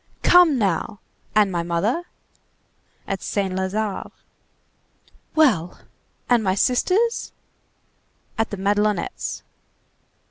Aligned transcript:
"Come, 0.23 0.57
now! 0.57 0.99
And 1.35 1.51
my 1.51 1.61
mother?" 1.61 2.05
"At 3.07 3.21
Saint 3.21 3.53
Lazare." 3.53 4.09
"Well! 5.35 5.79
And 6.27 6.43
my 6.43 6.55
sisters?" 6.55 7.33
"At 8.35 8.49
the 8.49 8.57
Madelonettes." 8.57 9.43